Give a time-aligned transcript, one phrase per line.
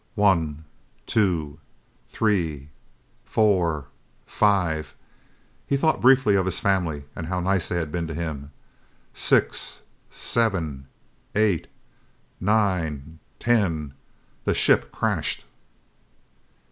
[0.15, 0.65] "...One
[1.05, 1.59] two
[2.09, 2.69] three
[3.23, 3.85] four
[4.25, 4.95] five"
[5.67, 8.49] he thought briefly of his family and how nice they had been to him"...
[9.29, 10.87] six seven
[11.35, 11.67] eight
[12.39, 13.93] nine ten"
[14.45, 15.45] The ship crashed.